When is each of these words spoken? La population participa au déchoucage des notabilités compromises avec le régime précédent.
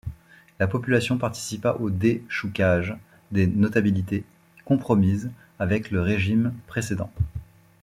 La 0.57 0.65
population 0.65 1.19
participa 1.19 1.73
au 1.75 1.91
déchoucage 1.91 2.97
des 3.31 3.45
notabilités 3.45 4.23
compromises 4.65 5.29
avec 5.59 5.91
le 5.91 6.01
régime 6.01 6.55
précédent. 6.65 7.11